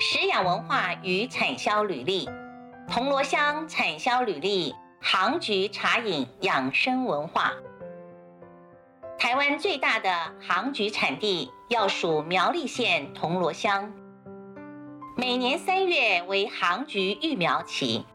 [0.00, 2.30] 食养文化与产销履历，
[2.88, 7.52] 铜锣乡产销履历，杭菊茶饮养生文化。
[9.18, 10.08] 台湾最大的
[10.40, 13.92] 杭菊产地要数苗栗县铜锣乡，
[15.16, 18.06] 每年三月为杭菊育苗期，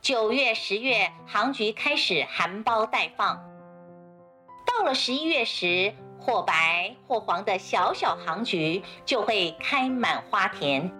[0.00, 3.40] 九月、十月杭菊开始含苞待放，
[4.66, 5.94] 到了十一月时，
[6.24, 10.90] 或白或黄的小小杭菊就会开满花田。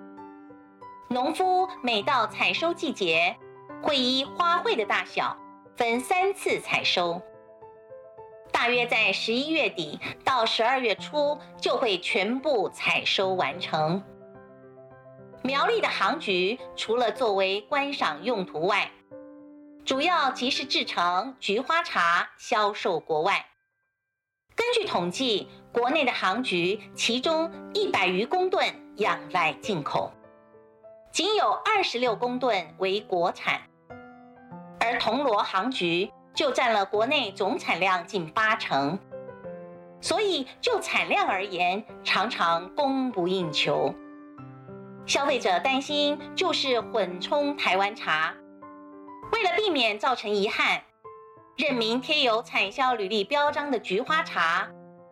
[1.08, 3.36] 农夫每到采收季节，
[3.82, 5.36] 会依花卉的大小
[5.76, 7.20] 分三次采收。
[8.50, 14.02] 大约在十一月底到十二月初就会全部采收完成。
[15.42, 18.90] 苗栗的杭菊除了作为观赏用途外，
[19.84, 23.46] 主要即是制成菊花茶，销售国外。
[24.62, 28.64] 根据统计，国内的杭菊其中一百余公吨
[28.98, 30.12] 仰赖进口，
[31.10, 33.62] 仅有二十六公吨为国产，
[34.78, 38.96] 而铜锣杭菊就占了国内总产量近八成，
[40.00, 43.92] 所以就产量而言，常常供不应求。
[45.06, 48.32] 消费者担心就是混充台湾茶，
[49.32, 50.82] 为了避免造成遗憾。
[51.56, 54.68] 任明贴有产销履历标章的菊花茶，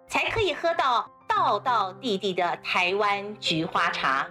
[0.08, 4.27] 才可以喝到道道地地的台湾菊花茶。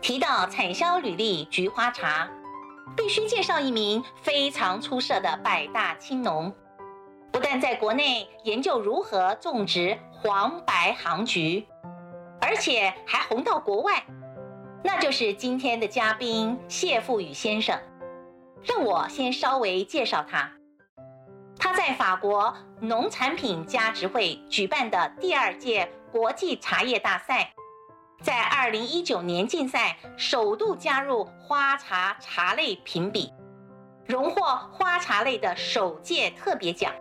[0.00, 2.28] 提到产销履历菊花茶，
[2.96, 6.52] 必须介绍一名非常出色的百大青农，
[7.30, 11.64] 不但在国内研究如何种植黄白杭菊，
[12.40, 14.04] 而且还红到国外。
[14.82, 17.78] 那就是今天的嘉宾谢富宇先生。
[18.64, 20.52] 让我先稍微介绍他。
[21.58, 27.52] 他在法国农产品家执会举办的第二届国际茶叶大赛，
[28.22, 33.32] 在二零一九年竞赛首度加入花茶茶类评比，
[34.06, 36.92] 荣获花茶类的首届特别奖，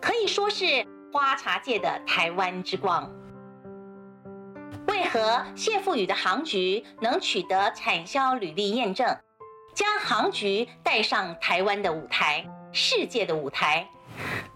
[0.00, 3.10] 可以说是花茶界的台湾之光。
[4.86, 9.16] 为何谢富宇的杭菊能取得产销履历验证？
[9.80, 13.88] 将杭菊带上台湾的舞台，世界的舞台，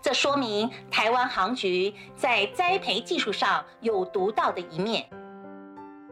[0.02, 5.08] 这说明台湾杭菊在栽培技术上有独到的一面。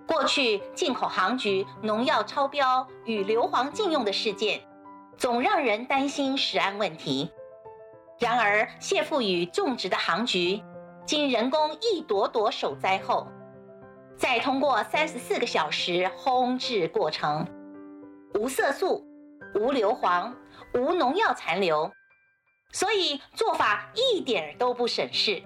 [0.06, 4.62] 过去进口杭菊农药超标与硫磺禁用的事件，
[5.18, 7.30] 总让人担心食安问题。
[8.18, 10.62] 然而谢富宇种植的杭菊，
[11.04, 13.28] 经人工一朵朵手栽后，
[14.16, 17.46] 再通过三十四个小时烘制过程。
[18.34, 19.04] 无色素、
[19.54, 20.32] 无硫磺、
[20.74, 21.92] 无农药残留，
[22.72, 25.42] 所以做法一点都不省事。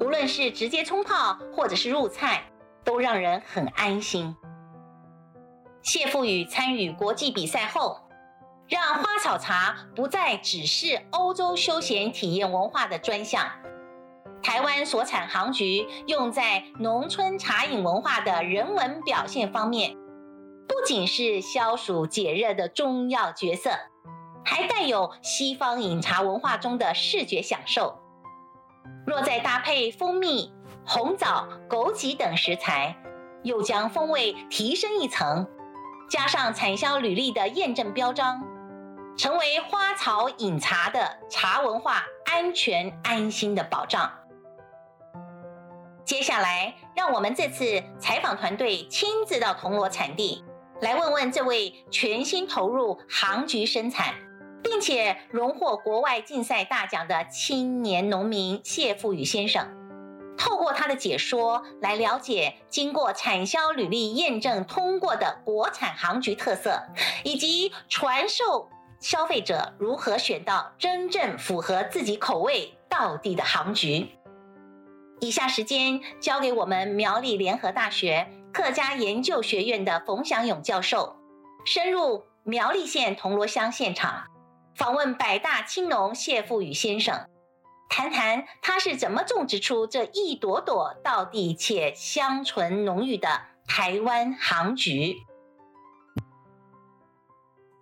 [0.00, 2.44] 无论是直接冲泡，或者是入菜，
[2.84, 4.36] 都让人很安心。
[5.82, 8.00] 谢富宇参与国际比赛后，
[8.68, 13.50] 让花草茶不再只是欧洲休闲体验文化的专项。
[14.42, 19.96] 台湾所产杭菊用在农村茶饮文化的人文表现方面。
[20.68, 23.70] 不仅是消暑解热的中药角色，
[24.44, 27.98] 还带有西方饮茶文化中的视觉享受。
[29.06, 30.52] 若再搭配蜂蜜、
[30.86, 32.94] 红枣、枸杞等食材，
[33.42, 35.48] 又将风味提升一层，
[36.10, 38.44] 加上产销履历的验证标章，
[39.16, 44.12] 成为花草饮茶的茶文化安全安心的保障。
[46.04, 50.44] 接下来，让我们这次采访团队亲自到铜锣产地。
[50.80, 54.14] 来问问这位全心投入杭菊生产，
[54.62, 59.66] 并且荣获国外竞赛大奖的青年农民谢富宇先生，
[60.36, 66.80] 透过他的解说来了解经过产销履历验证通过的国产杭菊特色，
[67.24, 68.68] 以及传授
[69.00, 74.06] 消费者如何选到真正符合自己口味道地的杭菊。
[75.20, 78.28] 以下时间交给我们苗栗联合大学。
[78.50, 81.16] 客家研究学院的冯祥勇教授
[81.64, 84.24] 深入苗栗县铜锣乡现场，
[84.74, 87.28] 访问百大青农谢富宇先生，
[87.90, 95.16] 谈谈他是怎么种植出这一朵朵道地且香醇浓郁的台湾杭菊。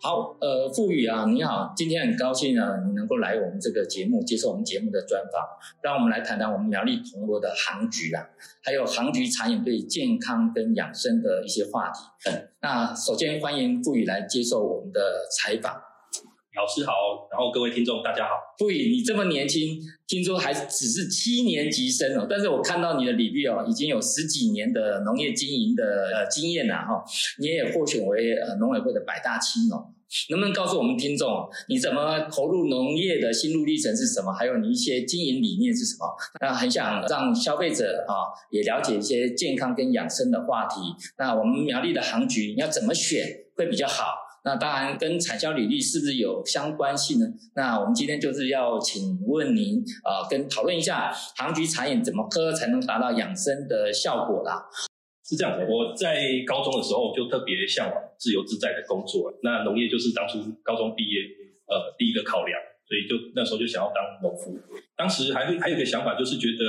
[0.07, 5.43] 好，呃，富宇啊，你好，今天很高兴呢，你能够来我们这个节目，接受我们节目的专访，
[5.83, 8.23] 让我们来谈谈我们苗栗铜锣的杭菊啊，
[8.63, 12.05] 还有杭菊茶饮对健康跟养生的一些话题。
[12.31, 15.01] 嗯，那首先欢迎富宇来接受我们的
[15.37, 15.75] 采访。
[16.55, 16.93] 老师好，
[17.33, 18.31] 然后各位听众大家好。
[18.61, 19.77] 富宇，你这么年轻，
[20.07, 25.83] 听说还只是七年级生哦，但是我看到你的履历哦，已经有十几年的农业经营的
[26.15, 27.05] 呃经验了哈，
[27.41, 29.95] 你也获选为呃农委会的百大青农。
[30.31, 34.33] 能不能告诉我们听众，你怎么投入农业的心路历程是什么？
[34.33, 36.07] 还有你一些经营理念是什么？
[36.41, 40.81] 那很想让消费者啊也了解一些健康跟养生的话题。
[41.19, 43.27] 那我们苗栗的行菊你要怎么选
[43.57, 44.05] 会比较好？
[44.45, 47.27] 那当然跟产销履历是不是有相关性呢？
[47.57, 54.65] 那我们今天就是要请问您啊，跟讨论一下行菊茶饮怎么喝才能达到养生的效果啦。
[55.27, 61.23] 是这样的，我在高中的时候就特别向往自由自在的工作，那农业就是当初高中毕业
[61.67, 62.55] 呃第一个考量，
[62.87, 64.57] 所以就那时候就想要当农夫。
[64.97, 66.65] 当时还会还有一个想法，就是觉得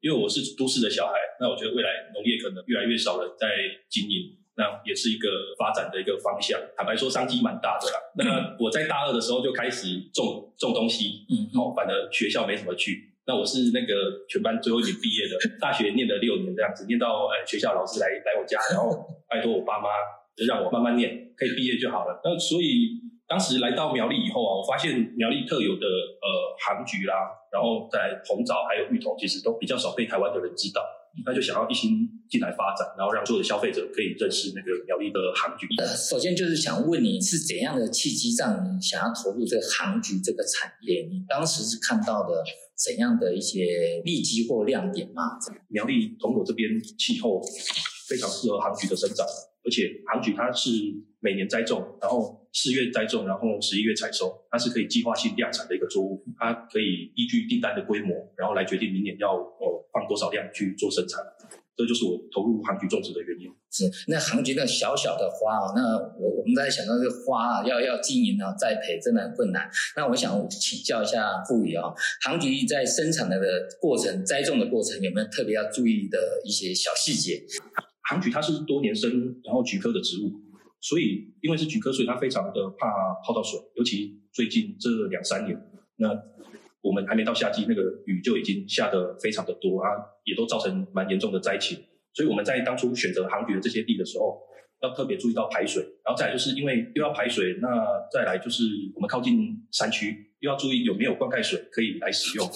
[0.00, 3.46] 因为我是都市的小孩，那我觉得未来农业可能越来越少人在
[3.88, 6.60] 经营，那也是一个发展的一个方向。
[6.76, 7.94] 坦白说，商机蛮大的啦。
[8.18, 13.11] 那我在大二的时候就开始种种东西，嗯，好，反正学校没什么去。
[13.26, 18.90] 那我是那个全班最后一年毕业的，大学念了六年这样子，念到呃学校老师来来我家，然后
[19.28, 19.88] 拜托我爸妈
[20.34, 22.20] 就让我慢慢念，可以毕业就好了。
[22.24, 22.98] 那所以
[23.28, 26.26] 当时来到苗栗以后啊，我发现苗栗特有的呃
[26.58, 27.14] 杭菊啦，
[27.52, 30.82] 然后在红枣还有芋头，其实都比较少被台湾的人知道。
[31.24, 35.66] 那就想要一心进来发展，然后让所有的消费者可以认识那个苗栗的行菊。
[35.78, 41.08] 呃，首先就是想问你是怎样的契机让你想要投入这个行菊这个产业？
[41.10, 42.42] 你当时是看到的
[42.74, 45.38] 怎样的一些利基或亮点吗？
[45.68, 46.68] 苗栗铜锣这边
[46.98, 47.40] 气候
[48.08, 49.26] 非常适合行菊的生长，
[49.64, 50.70] 而且行菊它是
[51.20, 59.80] 每年栽种，然后四月栽种，然后十一月采收，它是可以计划性量产的一个作物，它可以依据订单的规模，然后来决定明年要哦。
[59.92, 61.22] 放多少量去做生产，
[61.76, 63.46] 这就是我投入杭菊种植的原因。
[63.70, 69.70] 是那杭菊那小小的花啊，那我我们在想到这个花啊，要要经营啊，栽培真的很困难。
[69.94, 73.38] 那我想请教一下傅宇啊，杭菊在生产的
[73.78, 77.42] 过程、栽种的过程，有没有特别要注意的一些小细节？
[78.08, 79.10] 杭菊它是多年生，
[79.44, 80.32] 然后菊科的植物，
[80.82, 82.86] 所以因为是菊科，所以它非常的怕
[83.24, 85.58] 泡到水，尤其最近这两三年，
[85.96, 86.10] 那。
[86.82, 89.88] 我们还没到夏季，那个雨就已经下得非常的多啊，
[90.24, 91.78] 也都造成蛮严重的灾情。
[92.12, 94.40] 所以我们在当初选择行菊的这些地的时候，
[94.82, 97.68] 要特别注意到排水，然后再来就是因为又要排水，那
[98.12, 98.64] 再来就是
[98.96, 102.50] 我们靠近山区，又要注意有没有灌溉水可以来使用，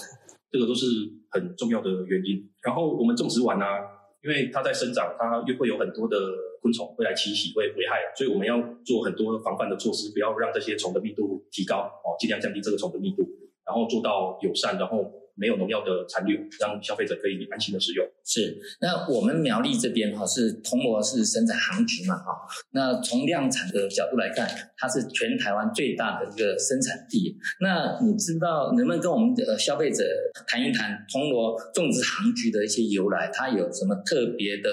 [0.50, 0.86] 这个都是
[1.30, 2.50] 很重要的原因。
[2.64, 3.78] 然后我们种植完啊，
[4.26, 6.18] 因为它在生长，它又会有很多的
[6.60, 13.22] 昆虫会来侵袭，会危害，所以我们要做很多防范的措施，不要让这些虫的密度提高哦，尽量降低这个虫的密度。
[13.64, 14.98] 然后做到友善，然后
[15.36, 18.06] 没有农药的残留，让消费者可以安心的使用。
[18.24, 22.32] 是，那我们苗栗这边哈是铜锣是生产杭菊嘛哈，
[22.72, 27.36] 那从量产的角度来看，它是全台湾最大的一个生产地。
[27.60, 30.02] 那你知道能不能跟我们的消费者
[30.48, 33.30] 谈一谈铜锣种植杭菊的一些由来？
[33.32, 34.70] 它有什么特别的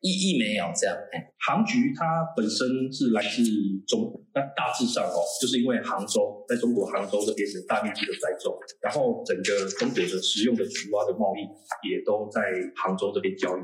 [0.00, 0.64] 意义没有？
[0.74, 0.96] 这样，
[1.46, 3.42] 杭菊它本身是来自
[3.86, 4.20] 中国。
[4.34, 9.42] 那大致上哦，就是因为杭州在中国杭州这边是大面积的栽种，然后整个
[9.78, 11.42] 中国的食用的菊花的贸易
[11.88, 12.40] 也都在
[12.74, 13.60] 杭州这边交易，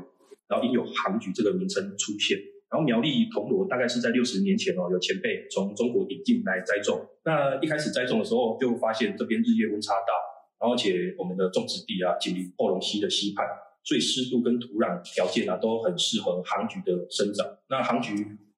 [0.47, 2.37] 然后因有杭菊这个名称出现。
[2.69, 7.05] 然后苗栗铜锣大概是在六十年前哦，有前辈从中国引进来栽种。
[7.23, 10.13] 那一开始栽种的时候，就发现这边日夜温差大，
[10.59, 13.45] 然后而且我们的种植地啊，紧邻后龙溪的溪畔，
[13.83, 17.45] 所以湿度跟土壤条件啊都很适合杭菊的生长。
[17.69, 18.13] 那杭菊。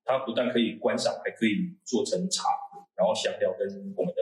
[0.08, 2.46] 它不但可以观赏，还可以做成茶，
[2.96, 4.22] 然后香料跟我们的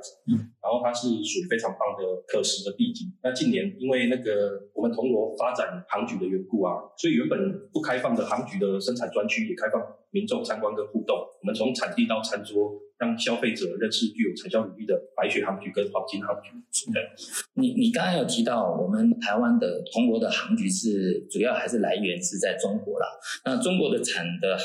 [0.00, 0.18] 子。
[0.26, 3.12] 嗯，然后它是属于非常棒的可食的地景。
[3.22, 7.38] 那近年因为那个我们铜锣发展行局的缘故啊，所以原本
[7.72, 9.80] 不开放的行局的生产专区也开放
[10.10, 11.16] 民众参观跟互动。
[11.16, 16.92] 我们从产地到餐桌，让消费者认识具有产销履历的白雪行局跟黄金行菊。
[16.92, 17.02] 对，
[17.54, 23.06] 你你刚刚有提到我们台湾的铜锣的行局是主要还是来源是在中国啦。
[23.44, 24.58] 那中国的产的。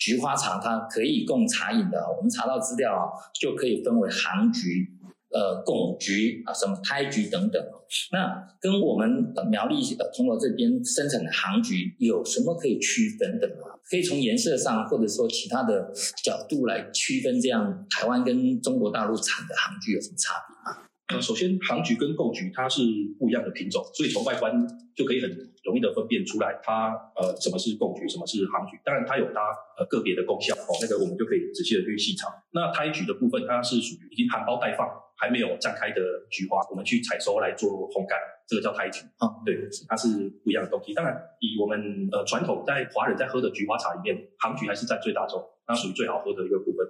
[0.00, 4.88] 菊花茶它可以供茶饮的，我们查到资料啊，就可以分为行菊、
[5.30, 7.62] 呃贡菊啊、什么胎菊等等。
[8.10, 13.76] 那跟我们苗栗呃铜锣这边生产的行菊有什么可以区分的吗？
[13.90, 15.92] 可以从颜色上或者说其他的
[16.24, 20.86] 角度来区分，这样台湾跟中国大陆产的行菊有什么差别吗？
[21.10, 22.82] 呃，首先行菊跟贡菊它是
[23.18, 24.54] 不一样的品种，所以从外观
[24.94, 25.28] 就可以很
[25.64, 28.78] 容易的分辨出来它，呃什么是贡菊，什么是行菊。
[28.84, 29.40] 当然它有它
[29.76, 32.28] 呃个别的功效哦，那个我们就可以仔细的去细查。
[32.52, 34.86] 那胎菊的部分，它是属于已经含苞待放，
[35.16, 36.00] 还没有绽开的
[36.30, 39.26] 菊花，我们去采收来做烘干，这个叫胎菊啊。
[39.44, 40.94] 对，它是不一样的东西。
[40.94, 45.42] 当然，以我们呃传统在华人在喝的菊花茶里面，杭菊还是占最大宗。
[45.70, 46.86] 那属于最好喝的一个部分。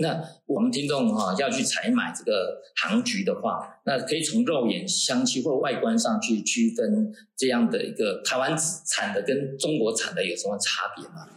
[0.00, 11.28] 那我们听众哈要去采买这个杭菊的话，那可以从肉眼、香气或外观上去区分这样的一个台湾产的跟中国产的有什么差别吗？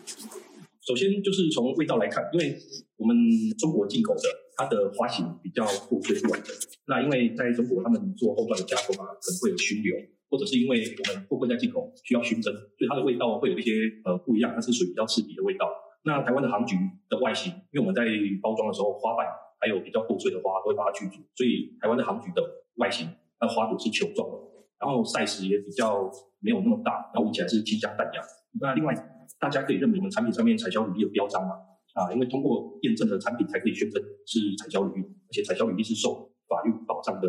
[0.82, 2.58] 首先就是从味道来看，因为
[2.98, 3.16] 我们
[3.60, 4.22] 中国进口的
[4.58, 6.56] 它的花型比较破碎不完整。
[6.88, 9.96] 那因为在中国他们做后段的加工啊，可能会有熏留，
[10.32, 13.72] 或者是因为我们货柜在进口需要熏蒸，所以它的味道会有一些
[14.04, 15.68] 呃不一样，它是属于比较刺鼻的味道。
[16.03, 16.75] 那台湾的杭菊
[17.10, 18.03] 的外形，因为我们在
[18.41, 19.27] 包装的时候，花瓣
[19.60, 22.41] 还有比较破碎的花都会把它去除，所以台湾的杭菊的
[22.75, 23.08] 外形，
[23.39, 24.38] 它的花朵是球状的，
[24.79, 28.22] 然后 size 也比较没有那么大，然后闻起来是清香淡雅。
[28.60, 28.93] 那另外，
[29.39, 31.55] 大家可以认为我们产品上面产销履历的标章嘛？
[31.93, 37.27] 啊，因为通过验证的产品才可以宣称是产销履历，而且产销履历是受法律保障的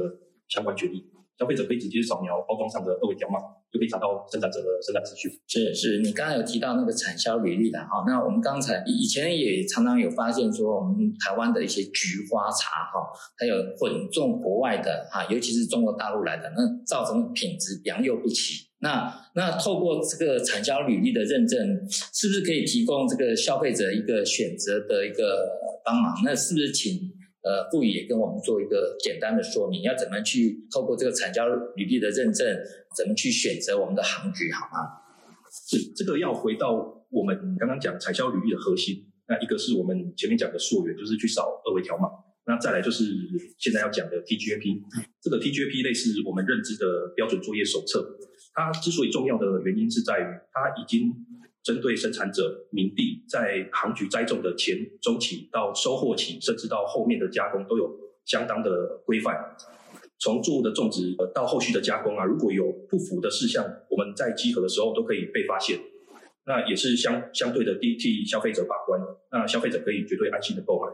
[0.49, 1.05] 相关权益。
[1.43, 5.29] 消费者可以直接扫描包装上的二维条码，就可以查到生产者的生产资讯。
[5.49, 18.69] 是是，你刚刚有提到那个产销履历的哈，那我们刚才以前也常常有发现说，我们台湾的一些菊花茶哈，还有混种国外的哈，尤其是中国大陆来的，那造成品质良莠不齐。
[18.79, 21.59] 那那透过这个产销履历的认证，
[22.15, 25.49] 是不是可以提供这个消费者一个选择的一个
[25.85, 26.15] 帮忙？
[26.25, 27.01] 那是不是请？
[27.43, 32.47] 呃，富宇也跟我们做一个简单的说明，要怎么去透过这个产销履历的认证，
[32.97, 35.03] 怎么去选择我们的行局，好吗？
[35.51, 42.09] 是这个要回到我们刚刚讲产销履历的核心，那一个是我们前面讲的溯源，就是去扫二维条码，
[42.47, 43.05] 那再来就是
[43.59, 44.81] 现在要讲的 TGAP，
[45.21, 48.19] 这个 TGAP 类似我们认知的标准作业手册，
[48.55, 51.13] 它之所以重要的原因是在于它已经。
[51.63, 57.91] 针对生产者明地，在行局栽种的前、周期到收获期，甚至到后面的加工，都有
[58.25, 59.57] 相当的规范。
[60.19, 65.79] 从作物的种植到后续的加工啊，如果有不符的事项，我们在集合的时候都可以被发现。
[66.45, 69.01] 那也是相相对的替替消费者把关，
[69.31, 70.89] 那消费者可以绝对安心的购买。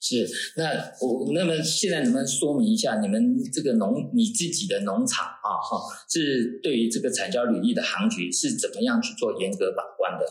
[0.00, 10.24] 是，那我那么现在能不能说明一下，你们这个农你自己的农场啊，哈，是对于这个产销履历的行局是怎么样去做严格把关的？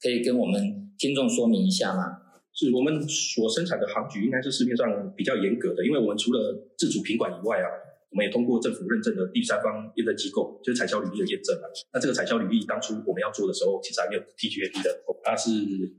[0.00, 2.04] 可以跟我们听众说明一下吗？
[2.54, 7.87] 是我们所生产的行局应该是市面上比较严格的，因为我们除了自主品管以外啊。
[8.10, 11.68] 我们也通过政府认证的第三方验证机构，就是产销履历的验证啊。
[11.92, 15.50] 那这个产销履历当初我们要做的时候，其实还没有 TGAP 的，它是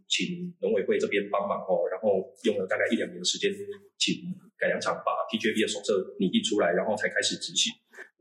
[0.08, 3.54] 请农委会这边帮忙哦，然后用了大概一两年的时间，
[3.98, 4.16] 请
[4.58, 7.72] 改良厂把 TGAP 的手册拟定出来，然后才开始执行。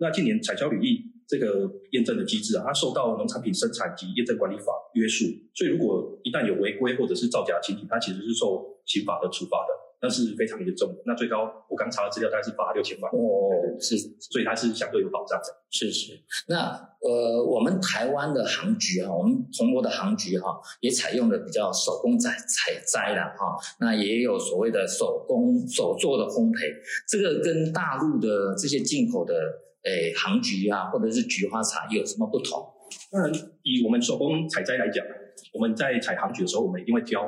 [0.01, 9.78] 那近年产销履历这个验证的机制啊，它受到农产品生产及验证管理法约束，所以如果一旦有违规或者是造假情形，它其实是受刑法的处罚的。
[10.01, 13.51] 那是非常严重的，那最高我刚查的资料大概是罚六千万哦，
[13.81, 13.97] 是，
[14.31, 15.47] 所以它是相对有保障的。
[15.71, 16.13] 是是，
[16.47, 26.73] 那呃，我们台湾的杭菊哈，我们铜锣的杭菊哈，也采用的比较手工采采摘了哈，那也有所谓的手工手做的烘焙，
[27.09, 29.35] 这个跟大陆的这些进口的
[29.83, 32.65] 诶杭菊啊，或者是菊花茶有什么不同？
[33.11, 35.05] 当然，以我们手工采摘来讲，
[35.53, 37.21] 我们在采杭菊的时候，我们一定会挑。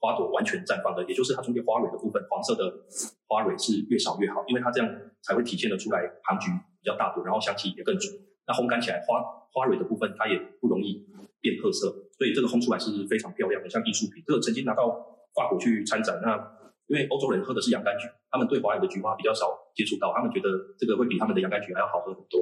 [0.00, 2.72] 花朵完全绽放的，也就是它中间花蕊的部分，黄色的
[3.28, 4.90] 花蕊是越少越好，因为它这样
[5.22, 8.08] 才会体现得出来杭菊比较大朵，然后香气也更足。
[8.48, 9.20] 那烘干起来，花
[9.52, 11.06] 花蕊的部分它也不容易
[11.40, 14.24] 变褐色，所以这个烘出来是非常漂亮的，像艺术品。
[14.26, 14.88] 这个曾经拿到
[15.36, 16.34] 法国去参展，那
[16.88, 22.40] 因为欧洲人喝的是洋甘菊，他们对华人的菊花比较少接触到，他们觉得这个会比他们的洋甘菊还要好喝很多。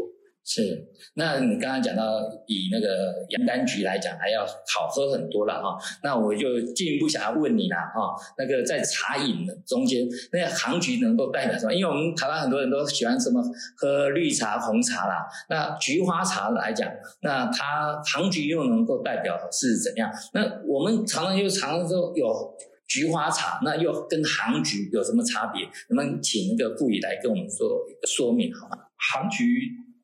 [0.50, 5.76] 是，那你刚刚讲到以那个洋甘菊来讲，还要好喝很多了哈。
[6.02, 11.75] 那我就进一步想要问你了哈，那个在茶饮中间，那个杭菊能够代表什么？
[11.75, 13.43] 因为我们台湾很多人都喜欢什么
[13.76, 15.26] 喝绿茶、红茶啦。
[15.50, 16.90] 那菊花茶来讲，
[17.21, 20.11] 那它杭菊又能够代表是怎样？
[20.33, 25.62] 那我们常常又常常说有菊花茶，那又跟杭菊有什么差别？
[25.90, 28.78] 能不能请那个副理来跟我们做一个说明好吗？
[28.97, 29.45] 杭菊。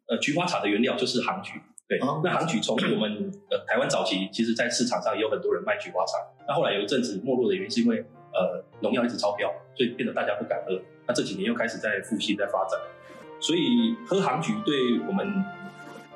[0.07, 1.99] 呃，菊花茶的原料就是杭菊，对。
[2.01, 6.19] 哦、那杭菊从我们呃台湾早期，其实在市场上也有很多人卖菊花茶。
[6.47, 10.79] 那后来有一阵子没落的原因，是因为呃农药一直超标，所以变得大家不敢喝。
[11.07, 12.79] 那这几年又开始在复兴、在发展，
[13.41, 15.45] 所以喝杭菊对我们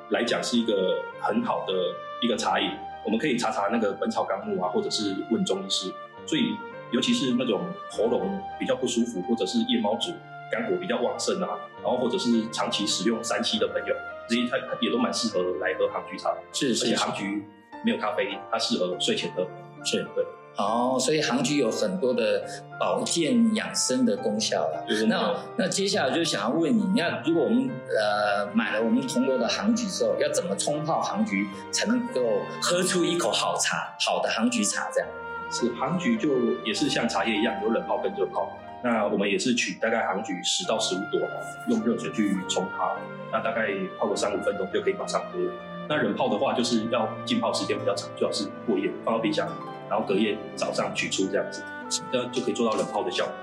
[0.09, 1.73] 来讲是一个很好的
[2.21, 2.69] 一个茶饮。
[3.05, 5.91] 我们可以查查那个《本草纲目》啊，或者是问中医师。
[6.25, 6.55] 所以
[6.91, 10.13] 尤其是那种喉咙比较不舒服，或者是夜猫子。
[10.51, 11.49] 肝火比较旺盛啊，
[11.81, 13.95] 然后或者是长期使用三七的朋友，
[14.27, 16.33] 这些它也都蛮适合来喝杭菊茶。
[16.51, 17.43] 是，是，而且杭菊
[17.83, 19.47] 没有咖啡，它适合睡前喝。
[19.83, 20.25] 是，对。
[20.57, 22.43] 哦，所以杭菊有很多的
[22.77, 24.85] 保健养生的功效了。
[25.07, 32.21] 那那接下来就想要问你，那如果我们呃买了我们铜锣的杭菊之后，要怎么冲泡杭菊才能够
[32.61, 35.09] 喝出一口好茶，好的杭菊茶这样？
[35.51, 36.29] 是杭菊就
[36.65, 38.51] 也是像茶叶一样，有冷泡跟热泡。
[38.83, 41.19] 那我们也是取大概杭菊十到十五朵，
[41.67, 42.95] 用热水去冲它，
[43.31, 45.39] 那大概泡个三五分钟就可以马上喝。
[45.87, 49.47] 那冷泡的话，就是要浸泡时间比较长，最好是过夜放到冰箱，
[49.89, 51.63] 然后隔夜早上取出这样子，
[52.11, 53.33] 这样就可以做到冷泡的效果。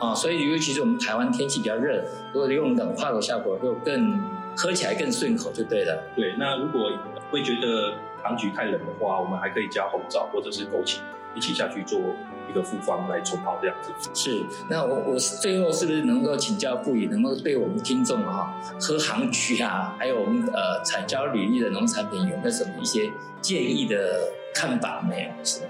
[0.00, 2.02] 啊、 哦，所以尤其是我们台湾天气比较热，
[2.32, 4.18] 如果用冷泡的效果，就更
[4.56, 6.02] 喝起来更顺口，就对了。
[6.16, 6.90] 对，那如果
[7.30, 10.98] 会觉得杭菊太冷的话，我们还可以加红枣或者是枸杞
[11.34, 12.00] 一起下去做
[12.48, 13.92] 一个复方来冲泡这样子。
[14.14, 23.10] 是，那我我最后是不是能够请教傅宇，能够对我们听众哈、哦、喝杭菊啊，还有我们呃产销履历的农产品有没有什么一些
[23.40, 25.44] 建议的看法没有？
[25.44, 25.60] 是，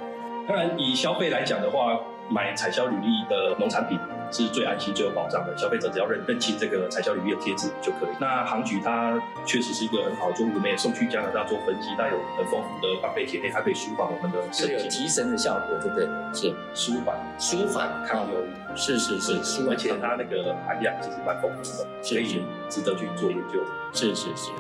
[0.49, 1.99] 当然以消费来讲的话，
[2.31, 3.99] 买产销履历的农产品。
[4.31, 5.57] 是最安心、最有保障的。
[5.57, 8.15] 消费者只要认认清这个产销履历的贴纸就可以。
[8.21, 16.07] 那杭菊它确实是一个很好的作物，我们也送去加拿大做分析，它有很丰富的半倍铁内，它可以舒缓我们的神经，有提神的效果，对不对？
[16.33, 23.61] 是舒缓、舒缓抗忧郁，是是是，舒缓，而且它那个含量其实蛮丰富的，所以值得去做研究。
[23.93, 24.51] 是是是。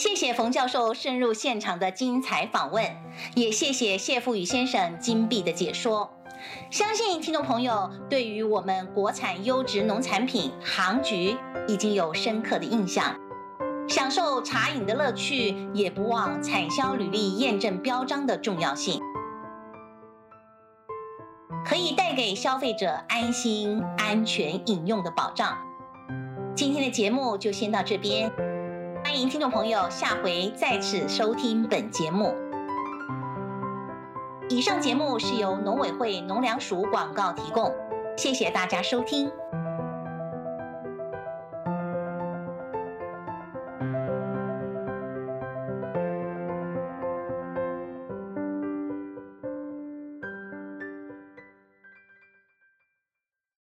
[0.00, 2.82] 谢谢冯教授深入现场的精彩访问，
[3.34, 6.10] 也谢谢谢富宇先生精辟的解说。
[6.70, 11.36] 相信听众朋友对于我们国产优质农产品杭菊
[11.68, 13.14] 已经有深刻的印象，
[13.86, 19.02] 享受茶饮的乐趣，也不忘产销履历验证标章的重要性，
[21.62, 25.58] 可以带给消费者安心、安全饮用的保障。
[26.56, 28.32] 今天的节目就先到这边。
[29.10, 32.32] 欢迎听众朋友下回再次收听本节目。
[34.48, 37.74] 以上节目是由农委会农粮署广告提供，
[38.16, 39.28] 谢谢大家收听。